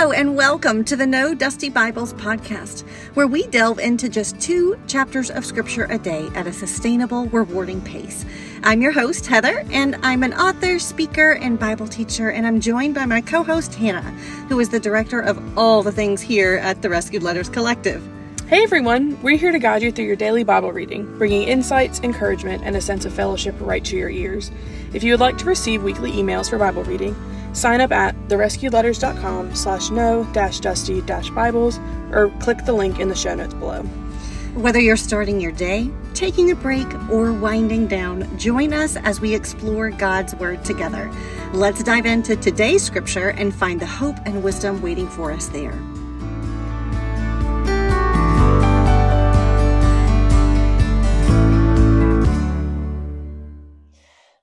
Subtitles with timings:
[0.00, 4.78] Hello, and welcome to the No Dusty Bibles podcast, where we delve into just two
[4.86, 8.24] chapters of Scripture a day at a sustainable, rewarding pace.
[8.62, 12.94] I'm your host, Heather, and I'm an author, speaker, and Bible teacher, and I'm joined
[12.94, 14.12] by my co host, Hannah,
[14.48, 18.08] who is the director of all the things here at the Rescued Letters Collective.
[18.46, 22.62] Hey everyone, we're here to guide you through your daily Bible reading, bringing insights, encouragement,
[22.64, 24.52] and a sense of fellowship right to your ears.
[24.92, 27.16] If you would like to receive weekly emails for Bible reading,
[27.52, 31.78] sign up at therescuedletters.com slash no dash dusty dash Bibles
[32.12, 33.82] or click the link in the show notes below.
[34.54, 39.34] Whether you're starting your day, taking a break, or winding down, join us as we
[39.34, 41.12] explore God's Word together.
[41.52, 45.78] Let's dive into today's scripture and find the hope and wisdom waiting for us there.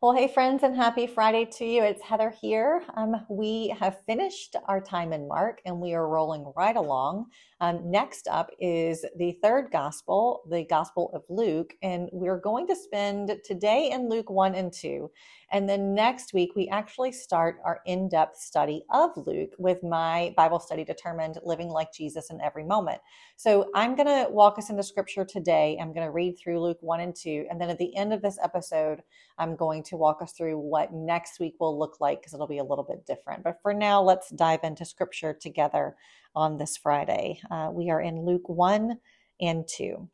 [0.06, 1.81] Well, hey, friends, and happy Friday to you.
[1.81, 2.84] It's Heather here.
[2.95, 7.25] Um, we have finished our time in Mark and we are rolling right along.
[7.59, 12.75] Um, next up is the third gospel, the Gospel of Luke, and we're going to
[12.75, 15.09] spend today in Luke 1 and 2.
[15.52, 20.34] And then next week, we actually start our in depth study of Luke with my
[20.36, 23.00] Bible study determined living like Jesus in every moment.
[23.38, 25.78] So I'm going to walk us into scripture today.
[25.80, 27.45] I'm going to read through Luke 1 and 2.
[27.50, 29.02] And then at the end of this episode,
[29.38, 32.57] I'm going to walk us through what next week will look like because it'll be
[32.57, 33.43] a little bit different.
[33.43, 35.95] But for now, let's dive into scripture together
[36.35, 37.39] on this Friday.
[37.49, 38.97] Uh, we are in Luke 1
[39.41, 40.09] and 2.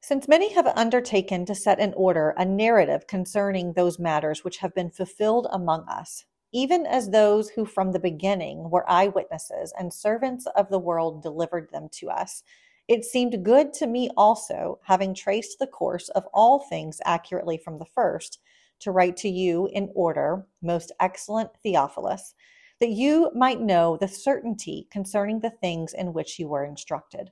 [0.00, 4.74] Since many have undertaken to set in order a narrative concerning those matters which have
[4.74, 10.46] been fulfilled among us, even as those who from the beginning were eyewitnesses and servants
[10.56, 12.42] of the world delivered them to us,
[12.88, 17.78] it seemed good to me also, having traced the course of all things accurately from
[17.78, 18.40] the first,
[18.80, 22.34] to write to you in order, most excellent Theophilus,
[22.80, 27.30] that you might know the certainty concerning the things in which you were instructed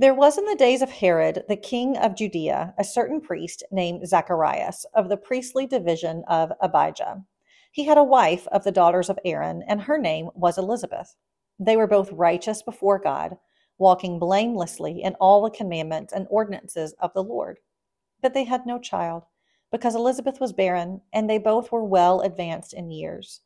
[0.00, 4.08] there was in the days of Herod, the king of Judea, a certain priest named
[4.08, 7.22] Zacharias of the priestly division of Abijah.
[7.70, 11.16] He had a wife of the daughters of Aaron, and her name was Elizabeth.
[11.58, 13.36] They were both righteous before God,
[13.80, 17.58] walking blamelessly in all the commandments and ordinances of the Lord.
[18.22, 19.24] But they had no child,
[19.72, 23.40] because Elizabeth was barren, and they both were well advanced in years.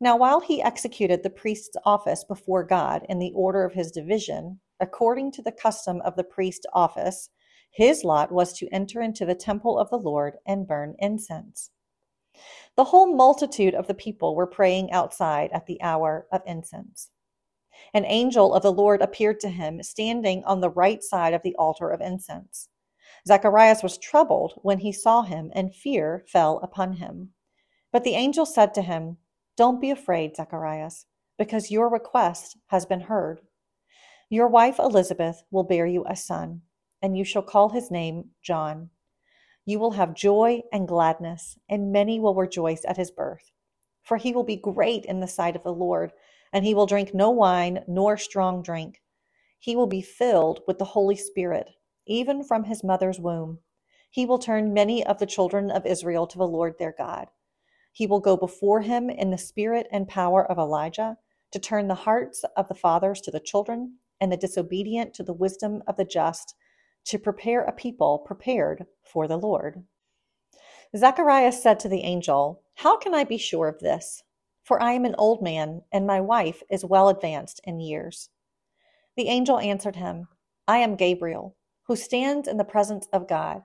[0.00, 4.58] Now, while he executed the priest's office before God in the order of his division,
[4.80, 7.30] according to the custom of the priest's office,
[7.70, 11.70] his lot was to enter into the temple of the Lord and burn incense.
[12.76, 17.10] The whole multitude of the people were praying outside at the hour of incense.
[17.94, 21.54] An angel of the Lord appeared to him, standing on the right side of the
[21.56, 22.68] altar of incense.
[23.26, 27.32] Zacharias was troubled when he saw him, and fear fell upon him.
[27.92, 29.18] But the angel said to him,
[29.56, 31.06] Don't be afraid, Zacharias,
[31.38, 33.40] because your request has been heard.
[34.28, 36.62] Your wife Elizabeth will bear you a son,
[37.02, 38.90] and you shall call his name John.
[39.66, 43.50] You will have joy and gladness, and many will rejoice at his birth.
[44.02, 46.12] For he will be great in the sight of the Lord,
[46.52, 49.00] and he will drink no wine nor strong drink.
[49.58, 51.70] He will be filled with the Holy Spirit,
[52.06, 53.58] even from his mother's womb.
[54.10, 57.28] He will turn many of the children of Israel to the Lord their God.
[57.92, 61.18] He will go before him in the spirit and power of Elijah
[61.52, 65.32] to turn the hearts of the fathers to the children and the disobedient to the
[65.32, 66.54] wisdom of the just,
[67.06, 69.84] to prepare a people prepared for the Lord.
[70.96, 74.22] Zacharias said to the angel, How can I be sure of this?
[74.70, 78.28] For I am an old man, and my wife is well advanced in years.
[79.16, 80.28] The angel answered him,
[80.68, 81.56] I am Gabriel,
[81.88, 83.64] who stands in the presence of God.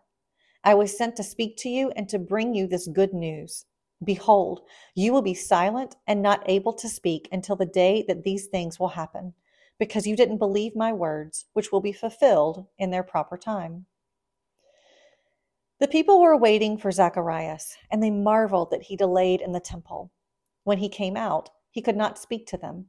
[0.63, 3.67] I was sent to speak to you and to bring you this good news.
[4.03, 4.61] Behold,
[4.95, 8.79] you will be silent and not able to speak until the day that these things
[8.79, 9.35] will happen
[9.77, 13.85] because you didn't believe my words, which will be fulfilled in their proper time.
[15.79, 20.09] The people were waiting for Zacharias, and they marveled that he delayed in the temple.
[20.65, 22.87] When he came out, he could not speak to them.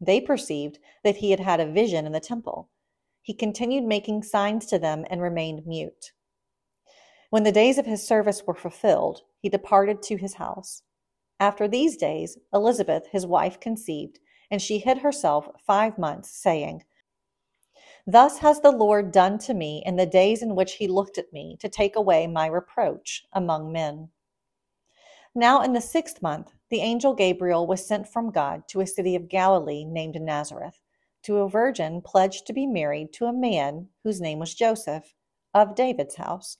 [0.00, 2.70] They perceived that he had had a vision in the temple.
[3.22, 6.12] He continued making signs to them and remained mute.
[7.30, 10.82] When the days of his service were fulfilled, he departed to his house.
[11.40, 16.84] After these days, Elizabeth, his wife, conceived and she hid herself five months, saying,
[18.06, 21.32] Thus has the Lord done to me in the days in which he looked at
[21.32, 24.10] me to take away my reproach among men.
[25.34, 29.14] Now, in the sixth month, the angel Gabriel was sent from God to a city
[29.14, 30.80] of Galilee named Nazareth,
[31.22, 35.14] to a virgin pledged to be married to a man whose name was Joseph,
[35.54, 36.58] of David's house.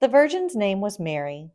[0.00, 1.48] The virgin's name was Mary.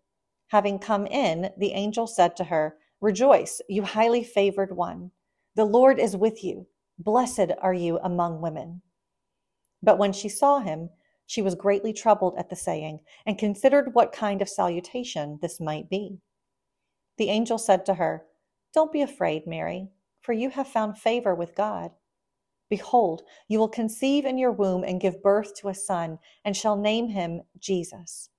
[0.47, 5.11] Having come in, the angel said to her, Rejoice, you highly favored one.
[5.53, 6.65] The Lord is with you.
[6.97, 8.81] Blessed are you among women.
[9.83, 10.89] But when she saw him,
[11.27, 15.91] she was greatly troubled at the saying, and considered what kind of salutation this might
[15.91, 16.17] be.
[17.17, 18.25] The angel said to her,
[18.73, 19.89] Don't be afraid, Mary,
[20.21, 21.91] for you have found favor with God.
[22.69, 26.75] Behold, you will conceive in your womb and give birth to a son, and shall
[26.75, 28.29] name him Jesus.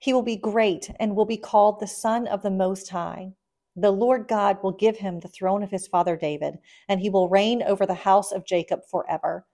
[0.00, 3.32] He will be great and will be called the Son of the Most High.
[3.76, 6.58] The Lord God will give him the throne of his father David,
[6.88, 9.46] and he will reign over the house of Jacob forever.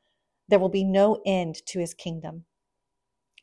[0.48, 2.44] There will be no end to his kingdom.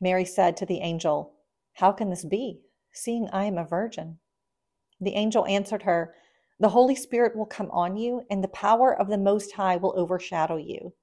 [0.01, 1.33] Mary said to the angel,
[1.73, 2.61] How can this be,
[2.91, 4.19] seeing I am a virgin?
[5.01, 6.13] The angel answered her,
[6.59, 9.93] the Holy Spirit will come on you, and the power of the Most High will
[9.97, 10.93] overshadow you.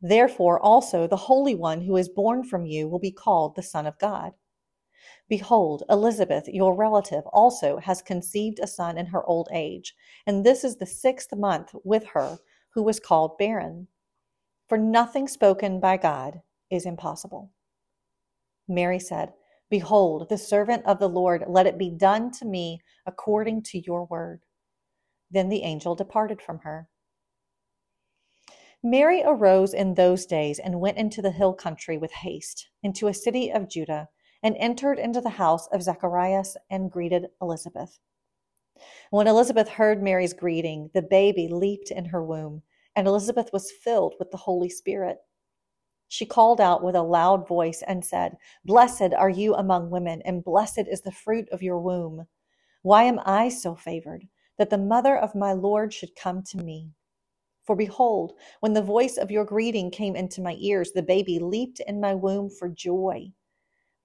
[0.00, 3.86] Therefore, also the Holy One who is born from you will be called the Son
[3.86, 4.32] of God.
[5.28, 9.94] Behold, Elizabeth, your relative, also has conceived a son in her old age,
[10.26, 12.38] and this is the sixth month with her
[12.70, 13.88] who was called barren.
[14.68, 17.50] For nothing spoken by God is impossible.
[18.68, 19.32] Mary said,
[19.72, 24.04] Behold, the servant of the Lord, let it be done to me according to your
[24.04, 24.42] word.
[25.30, 26.90] Then the angel departed from her.
[28.82, 33.14] Mary arose in those days and went into the hill country with haste, into a
[33.14, 34.10] city of Judah,
[34.42, 37.98] and entered into the house of Zacharias and greeted Elizabeth.
[39.08, 42.60] When Elizabeth heard Mary's greeting, the baby leaped in her womb,
[42.94, 45.16] and Elizabeth was filled with the Holy Spirit.
[46.12, 48.36] She called out with a loud voice and said,
[48.66, 52.26] Blessed are you among women, and blessed is the fruit of your womb.
[52.82, 54.28] Why am I so favored?
[54.58, 56.90] that the mother of my Lord should come to me.
[57.64, 61.80] For behold, when the voice of your greeting came into my ears, the baby leaped
[61.80, 63.32] in my womb for joy.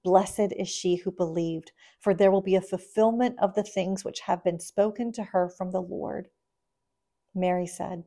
[0.04, 4.22] Blessed is she who believed, for there will be a fulfillment of the things which
[4.22, 6.30] have been spoken to her from the Lord.
[7.36, 8.04] Mary said,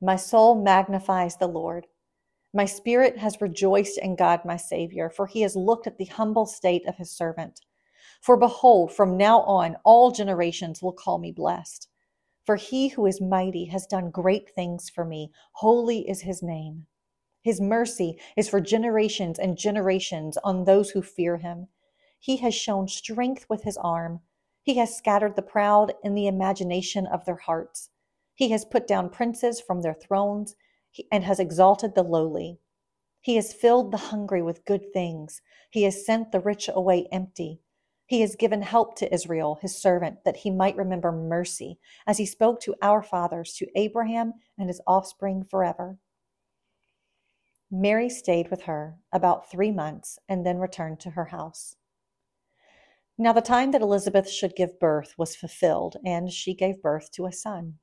[0.00, 1.86] My soul magnifies the Lord.
[2.52, 6.46] My spirit has rejoiced in God my Savior, for he has looked at the humble
[6.46, 7.60] state of his servant.
[8.20, 11.88] For behold, from now on all generations will call me blessed.
[12.44, 15.30] For he who is mighty has done great things for me.
[15.52, 16.86] Holy is his name.
[17.42, 21.68] His mercy is for generations and generations on those who fear him.
[22.18, 24.20] He has shown strength with his arm.
[24.62, 27.90] He has scattered the proud in the imagination of their hearts.
[28.34, 30.56] He has put down princes from their thrones
[31.10, 32.58] and has exalted the lowly.
[33.20, 35.42] He has filled the hungry with good things.
[35.70, 37.60] He has sent the rich away empty.
[38.06, 42.26] He has given help to Israel, his servant, that he might remember mercy, as he
[42.26, 45.98] spoke to our fathers, to Abraham and his offspring forever.
[47.70, 51.76] Mary stayed with her about three months and then returned to her house.
[53.16, 57.26] Now, the time that Elizabeth should give birth was fulfilled, and she gave birth to
[57.26, 57.78] a son.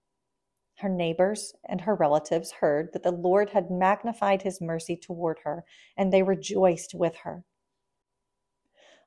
[0.79, 5.65] Her neighbors and her relatives heard that the Lord had magnified his mercy toward her,
[5.97, 7.43] and they rejoiced with her.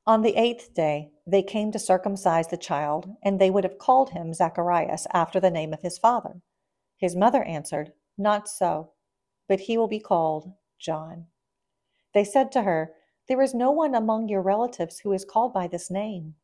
[0.05, 4.11] On the eighth day they came to circumcise the child, and they would have called
[4.11, 6.41] him Zacharias after the name of his father.
[6.97, 8.91] His mother answered, Not so,
[9.47, 11.27] but he will be called John.
[12.15, 12.95] They said to her,
[13.29, 16.35] There is no one among your relatives who is called by this name.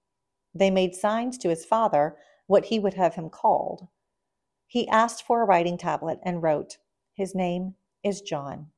[0.55, 2.17] They made signs to his father
[2.47, 3.89] what he would have him called.
[4.67, 6.79] He asked for a writing tablet and wrote,
[7.15, 8.69] His name is John.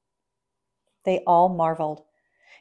[1.04, 2.02] They all marveled.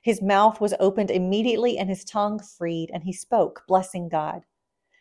[0.01, 4.45] His mouth was opened immediately and his tongue freed, and he spoke, blessing God.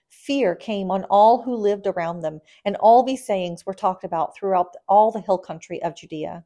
[0.09, 4.35] Fear came on all who lived around them, and all these sayings were talked about
[4.35, 6.45] throughout all the hill country of Judea.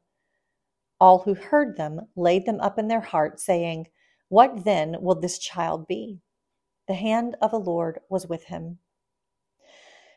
[0.99, 3.87] All who heard them laid them up in their hearts, saying,
[4.29, 6.21] What then will this child be?
[6.87, 8.79] The hand of the Lord was with him.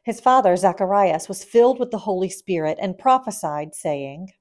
[0.04, 4.32] His father, Zacharias, was filled with the Holy Spirit and prophesied, saying,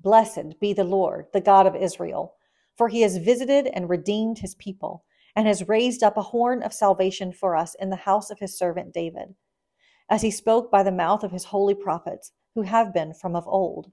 [0.00, 2.34] Blessed be the Lord, the God of Israel
[2.80, 5.04] for he has visited and redeemed his people,
[5.36, 8.56] and has raised up a horn of salvation for us in the house of his
[8.56, 9.34] servant David,
[10.08, 13.46] as he spoke by the mouth of his holy prophets, who have been from of
[13.46, 13.92] old.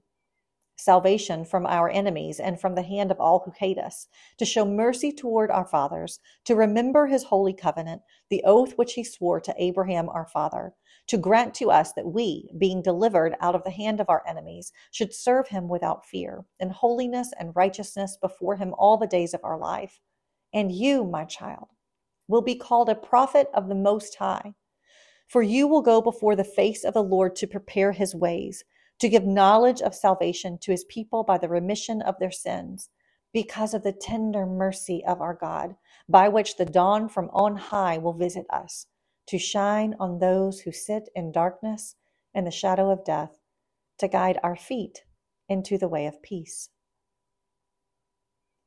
[0.78, 4.06] Salvation from our enemies and from the hand of all who hate us,
[4.38, 9.04] to show mercy toward our fathers, to remember his holy covenant, the oath which he
[9.04, 10.74] swore to Abraham our father
[11.08, 14.72] to grant to us that we, being delivered out of the hand of our enemies,
[14.90, 19.40] should serve him without fear, in holiness and righteousness before him all the days of
[19.42, 20.00] our life.
[20.52, 21.68] And you, my child,
[22.28, 24.54] will be called a prophet of the Most High.
[25.28, 28.64] For you will go before the face of the Lord to prepare his ways,
[29.00, 32.90] to give knowledge of salvation to his people by the remission of their sins,
[33.32, 35.76] because of the tender mercy of our God,
[36.08, 38.86] by which the dawn from on high will visit us
[39.28, 41.96] to shine on those who sit in darkness
[42.34, 43.38] and the shadow of death,
[43.98, 45.04] to guide our feet
[45.48, 46.70] into the way of peace.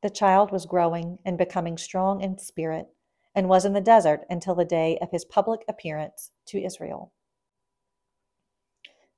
[0.02, 2.88] The child was growing and becoming strong in spirit
[3.34, 7.12] and was in the desert until the day of his public appearance to Israel.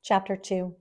[0.02, 0.76] Chapter 2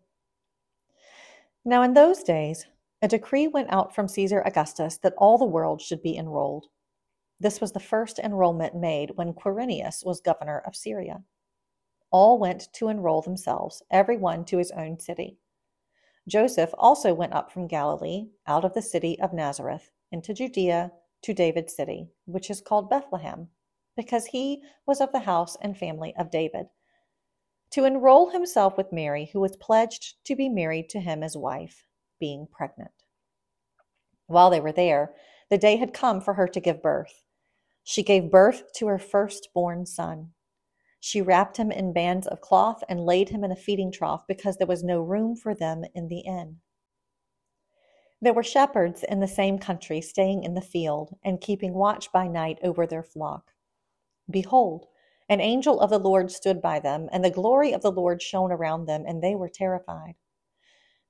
[1.66, 2.66] Now in those days,
[3.02, 6.68] a decree went out from Caesar Augustus that all the world should be enrolled.
[7.40, 11.24] This was the first enrollment made when Quirinius was governor of Syria.
[12.12, 15.38] All went to enroll themselves, every one to his own city.
[16.28, 20.92] Joseph also went up from Galilee, out of the city of Nazareth, into Judea,
[21.24, 23.48] to David's city, which is called Bethlehem,
[23.96, 26.68] because he was of the house and family of David,
[27.74, 31.86] to enroll himself with Mary, who was pledged to be married to him as wife,
[32.20, 32.92] being pregnant.
[34.28, 35.14] While they were there,
[35.50, 37.24] the day had come for her to give birth.
[37.84, 40.34] She gave birth to her firstborn son.
[41.00, 44.58] She wrapped him in bands of cloth and laid him in a feeding trough because
[44.58, 46.58] there was no room for them in the inn.
[48.22, 52.28] There were shepherds in the same country staying in the field and keeping watch by
[52.28, 53.52] night over their flock.
[54.30, 54.86] Behold,
[55.34, 58.52] an angel of the Lord stood by them, and the glory of the Lord shone
[58.52, 60.14] around them, and they were terrified.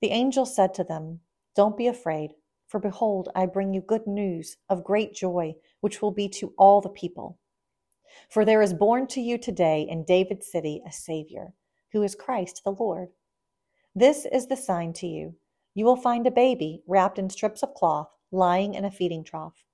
[0.01, 1.19] The angel said to them,
[1.57, 2.31] Don't be afraid,
[2.67, 6.79] for behold, I bring you good news of great joy, which will be to all
[6.79, 7.37] the people.
[8.29, 11.53] For there is born to you today in David's city a Savior,
[11.91, 13.09] who is Christ the Lord.
[13.93, 15.35] This is the sign to you.
[15.73, 19.65] You will find a baby wrapped in strips of cloth, lying in a feeding trough.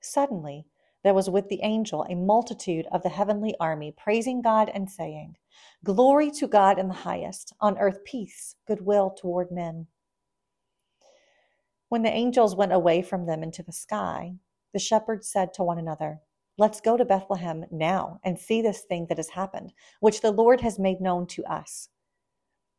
[0.00, 0.66] Suddenly,
[1.06, 5.36] there was with the angel a multitude of the heavenly army, praising God and saying,
[5.84, 9.86] Glory to God in the highest, on earth peace, goodwill toward men.
[11.90, 14.34] When the angels went away from them into the sky,
[14.72, 16.18] the shepherds said to one another,
[16.58, 20.60] Let's go to Bethlehem now and see this thing that has happened, which the Lord
[20.62, 21.88] has made known to us.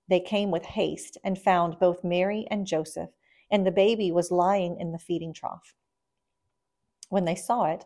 [0.09, 3.11] They came with haste and found both Mary and Joseph,
[3.49, 5.73] and the baby was lying in the feeding trough.
[7.07, 7.85] When they saw it,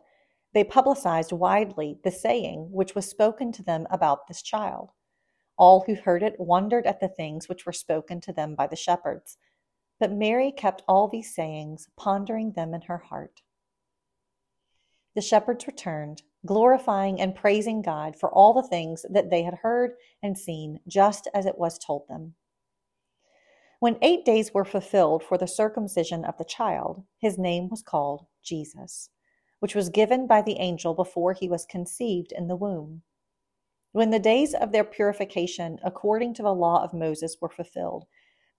[0.53, 4.91] they publicized widely the saying which was spoken to them about this child.
[5.57, 8.75] All who heard it wondered at the things which were spoken to them by the
[8.75, 9.37] shepherds.
[9.99, 13.41] But Mary kept all these sayings, pondering them in her heart.
[15.13, 19.93] The shepherds returned, glorifying and praising God for all the things that they had heard
[20.23, 22.33] and seen, just as it was told them.
[23.79, 28.25] When eight days were fulfilled for the circumcision of the child, his name was called
[28.43, 29.09] Jesus,
[29.61, 33.01] which was given by the angel before he was conceived in the womb.
[33.93, 38.05] When the days of their purification according to the law of Moses were fulfilled,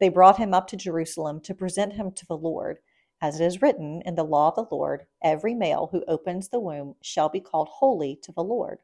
[0.01, 2.79] they brought him up to Jerusalem to present him to the Lord
[3.23, 6.59] as it is written in the law of the Lord, every male who opens the
[6.59, 8.79] womb shall be called holy to the Lord.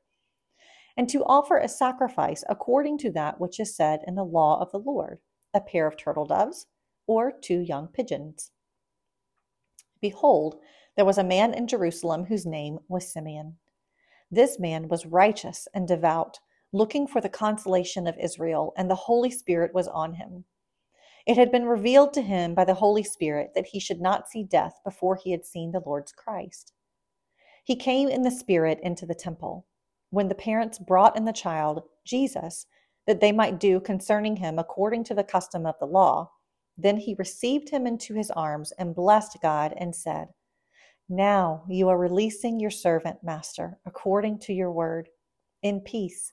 [0.96, 4.70] And to offer a sacrifice according to that which is said in the law of
[4.70, 5.18] the Lord,
[5.52, 6.66] a pair of turtle doves
[7.08, 8.52] or two young pigeons.
[10.00, 10.60] Behold,
[10.98, 13.56] there was a man in Jerusalem whose name was Simeon.
[14.32, 16.40] This man was righteous and devout,
[16.72, 20.44] looking for the consolation of Israel, and the Holy Spirit was on him.
[21.24, 24.42] It had been revealed to him by the Holy Spirit that he should not see
[24.42, 26.72] death before he had seen the Lord's Christ.
[27.62, 29.68] He came in the Spirit into the temple.
[30.10, 32.66] When the parents brought in the child, Jesus,
[33.06, 36.32] that they might do concerning him according to the custom of the law,
[36.76, 40.30] then he received him into his arms and blessed God and said,
[41.08, 45.08] Now you are releasing your servant, Master, according to your word,
[45.62, 46.32] in peace,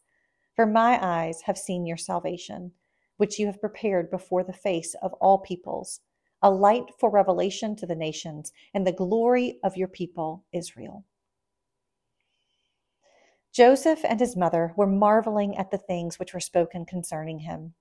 [0.55, 2.71] for my eyes have seen your salvation
[3.17, 6.01] which you have prepared before the face of all peoples,
[6.41, 11.05] a light for revelation to the nations, and the glory of your people, Israel.
[13.53, 17.73] Joseph and his mother were marveling at the things which were spoken concerning him.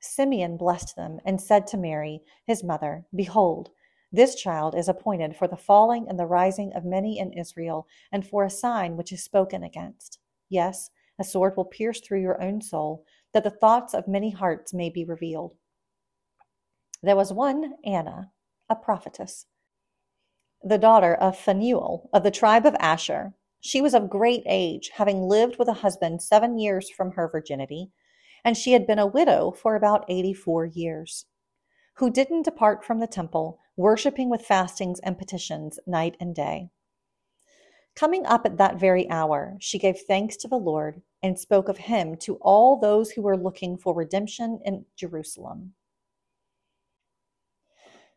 [0.00, 3.68] Simeon blessed them and said to Mary, his mother, Behold,
[4.12, 8.26] this child is appointed for the falling and the rising of many in Israel, and
[8.26, 10.18] for a sign which is spoken against.
[10.48, 14.74] Yes, a sword will pierce through your own soul, that the thoughts of many hearts
[14.74, 15.54] may be revealed.
[17.02, 18.32] There was one, Anna,
[18.68, 19.46] a prophetess,
[20.62, 23.32] the daughter of Phanuel of the tribe of Asher.
[23.60, 27.90] She was of great age, having lived with a husband seven years from her virginity,
[28.44, 31.26] and she had been a widow for about 84 years,
[31.94, 36.70] who didn't depart from the temple, worshiping with fastings and petitions night and day.
[37.96, 41.78] Coming up at that very hour, she gave thanks to the Lord and spoke of
[41.78, 45.74] him to all those who were looking for redemption in Jerusalem.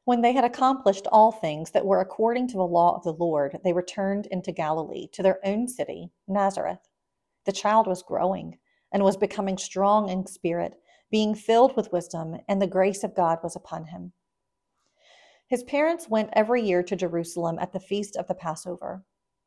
[0.06, 3.60] When they had accomplished all things that were according to the law of the Lord,
[3.64, 6.90] they returned into Galilee, to their own city, Nazareth.
[7.46, 8.60] The child was growing
[8.92, 10.76] and was becoming strong in spirit,
[11.14, 14.12] being filled with wisdom, and the grace of God was upon him.
[15.48, 19.06] His parents went every year to Jerusalem at the feast of the Passover.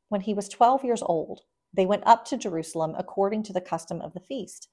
[0.09, 1.41] When he was 12 years old,
[1.75, 4.69] they went up to Jerusalem according to the custom of the feast.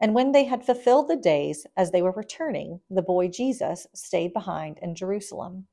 [0.00, 4.32] And when they had fulfilled the days as they were returning, the boy Jesus stayed
[4.32, 5.66] behind in Jerusalem.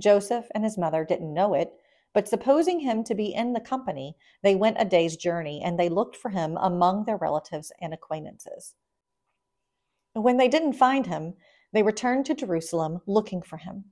[0.00, 1.74] Joseph and his mother didn't know it,
[2.14, 5.90] but supposing him to be in the company, they went a day's journey and they
[5.90, 8.74] looked for him among their relatives and acquaintances.
[10.14, 11.34] When they didn't find him,
[11.72, 13.84] they returned to Jerusalem looking for him.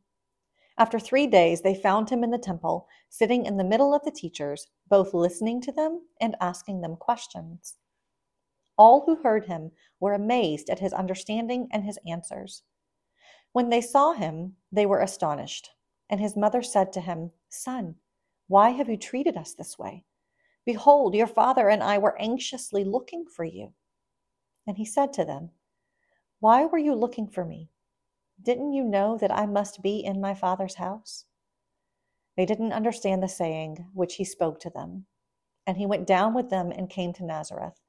[0.78, 4.10] After three days, they found him in the temple, sitting in the middle of the
[4.10, 7.76] teachers, both listening to them and asking them questions.
[8.78, 12.62] All who heard him were amazed at his understanding and his answers.
[13.52, 15.70] When they saw him, they were astonished.
[16.08, 17.96] And his mother said to him, Son,
[18.48, 20.04] why have you treated us this way?
[20.64, 23.72] Behold, your father and I were anxiously looking for you.
[24.66, 25.50] And he said to them,
[26.42, 27.70] Why were you looking for me?
[28.42, 31.24] Didn't you know that I must be in my father's house?
[32.36, 35.06] They didn't understand the saying which he spoke to them.
[35.68, 37.80] And he went down with them and came to Nazareth.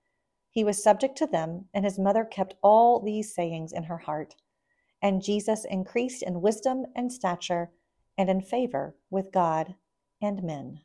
[0.51, 4.35] He was subject to them, and his mother kept all these sayings in her heart.
[5.01, 7.71] And Jesus increased in wisdom and stature
[8.19, 9.73] and in favor with God
[10.21, 10.81] and men.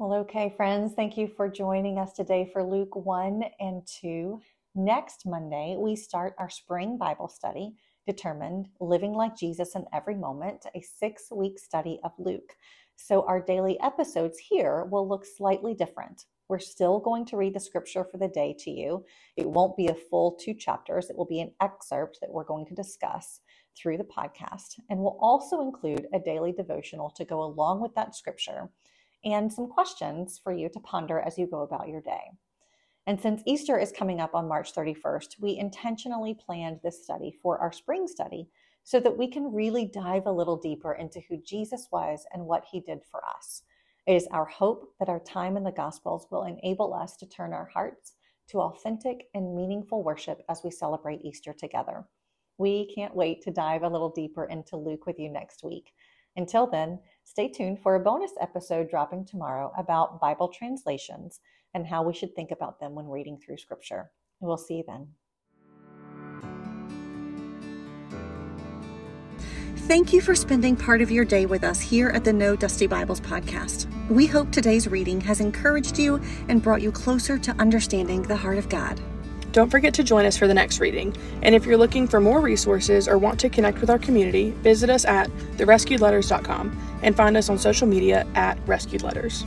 [0.00, 4.40] Well, okay, friends, thank you for joining us today for Luke 1 and 2.
[4.74, 7.74] Next Monday, we start our spring Bible study
[8.06, 12.54] determined Living Like Jesus in Every Moment, a six week study of Luke.
[12.96, 16.24] So, our daily episodes here will look slightly different.
[16.48, 19.04] We're still going to read the scripture for the day to you.
[19.36, 22.64] It won't be a full two chapters, it will be an excerpt that we're going
[22.68, 23.40] to discuss
[23.76, 24.80] through the podcast.
[24.88, 28.70] And we'll also include a daily devotional to go along with that scripture
[29.24, 32.30] and some questions for you to ponder as you go about your day.
[33.06, 37.58] And since Easter is coming up on March 31st, we intentionally planned this study for
[37.58, 38.48] our spring study
[38.84, 42.64] so that we can really dive a little deeper into who Jesus was and what
[42.70, 43.62] he did for us.
[44.06, 47.52] It is our hope that our time in the Gospels will enable us to turn
[47.52, 48.14] our hearts
[48.48, 52.04] to authentic and meaningful worship as we celebrate Easter together.
[52.58, 55.92] We can't wait to dive a little deeper into Luke with you next week.
[56.36, 56.98] Until then,
[57.30, 61.38] stay tuned for a bonus episode dropping tomorrow about Bible translations
[61.74, 64.10] and how we should think about them when reading through Scripture.
[64.40, 65.06] We'll see you then.
[69.86, 72.88] Thank you for spending part of your day with us here at the No Dusty
[72.88, 73.86] Bibles podcast.
[74.08, 78.58] We hope today's reading has encouraged you and brought you closer to understanding the heart
[78.58, 79.00] of God.
[79.52, 81.16] Don't forget to join us for the next reading.
[81.42, 84.90] And if you're looking for more resources or want to connect with our community, visit
[84.90, 89.44] us at therescuedletters.com and find us on social media at Rescued Letters.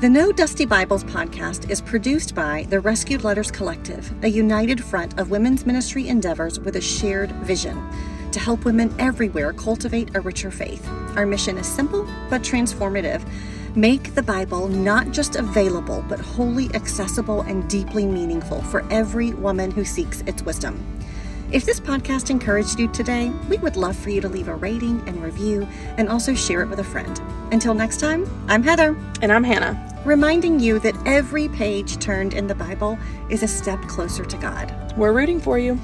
[0.00, 5.18] The No Dusty Bibles podcast is produced by the Rescued Letters Collective, a united front
[5.18, 7.76] of women's ministry endeavors with a shared vision
[8.32, 10.88] to help women everywhere cultivate a richer faith.
[11.16, 13.22] Our mission is simple but transformative.
[13.76, 19.70] Make the Bible not just available, but wholly accessible and deeply meaningful for every woman
[19.70, 20.84] who seeks its wisdom.
[21.52, 25.00] If this podcast encouraged you today, we would love for you to leave a rating
[25.06, 27.20] and review and also share it with a friend.
[27.52, 28.96] Until next time, I'm Heather.
[29.22, 30.00] And I'm Hannah.
[30.04, 34.94] Reminding you that every page turned in the Bible is a step closer to God.
[34.96, 35.78] We're rooting for you.